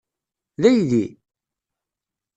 [0.61, 1.05] D aydi?